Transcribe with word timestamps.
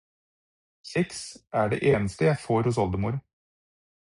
Kjeks 0.91 1.19
er 1.59 1.67
det 1.75 1.79
eneste 1.93 2.29
jeg 2.31 2.43
får 2.47 2.63
hos 2.71 2.81
oldemor. 2.87 3.21